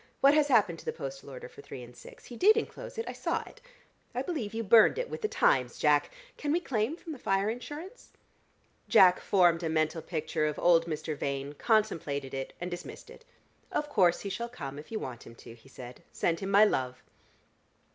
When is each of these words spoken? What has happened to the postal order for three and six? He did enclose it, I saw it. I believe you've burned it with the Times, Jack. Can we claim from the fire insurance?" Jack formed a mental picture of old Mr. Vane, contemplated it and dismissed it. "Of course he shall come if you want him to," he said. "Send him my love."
What 0.19 0.33
has 0.33 0.47
happened 0.47 0.79
to 0.79 0.85
the 0.85 0.91
postal 0.91 1.29
order 1.29 1.47
for 1.47 1.61
three 1.61 1.83
and 1.83 1.95
six? 1.95 2.25
He 2.25 2.35
did 2.35 2.57
enclose 2.57 2.97
it, 2.97 3.07
I 3.07 3.13
saw 3.13 3.43
it. 3.45 3.61
I 4.15 4.23
believe 4.23 4.51
you've 4.51 4.67
burned 4.67 4.97
it 4.97 5.11
with 5.11 5.21
the 5.21 5.27
Times, 5.27 5.77
Jack. 5.77 6.09
Can 6.37 6.51
we 6.51 6.59
claim 6.59 6.97
from 6.97 7.11
the 7.11 7.19
fire 7.19 7.51
insurance?" 7.51 8.09
Jack 8.89 9.19
formed 9.19 9.61
a 9.61 9.69
mental 9.69 10.01
picture 10.01 10.47
of 10.47 10.57
old 10.57 10.87
Mr. 10.87 11.15
Vane, 11.15 11.53
contemplated 11.53 12.33
it 12.33 12.51
and 12.59 12.71
dismissed 12.71 13.11
it. 13.11 13.25
"Of 13.71 13.89
course 13.89 14.21
he 14.21 14.29
shall 14.29 14.49
come 14.49 14.79
if 14.79 14.91
you 14.91 14.97
want 14.97 15.27
him 15.27 15.35
to," 15.35 15.53
he 15.53 15.69
said. 15.69 16.01
"Send 16.11 16.39
him 16.39 16.49
my 16.49 16.65
love." 16.65 17.03